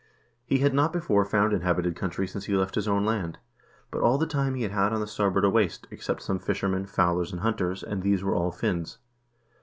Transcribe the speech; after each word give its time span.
He 0.43 0.57
had 0.57 0.73
not 0.73 0.91
before 0.91 1.23
found 1.25 1.53
inhabited 1.53 1.95
country 1.95 2.25
since 2.27 2.45
he 2.45 2.55
left 2.57 2.73
his 2.73 2.87
own 2.87 3.05
land. 3.05 3.37
But 3.91 4.01
all 4.01 4.17
the 4.17 4.25
time 4.25 4.55
he 4.55 4.63
had 4.63 4.71
had 4.71 4.91
on 4.93 4.99
the 4.99 5.05
starboard 5.05 5.45
a 5.45 5.49
waste, 5.51 5.85
except 5.91 6.23
some 6.23 6.39
fishermen, 6.39 6.87
fowlers, 6.87 7.31
and 7.31 7.41
hunters, 7.41 7.83
and 7.83 8.01
these 8.01 8.23
were 8.23 8.33
all 8.33 8.51
Finns. 8.51 8.97